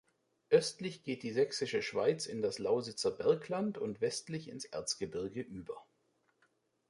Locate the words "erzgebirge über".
4.65-5.85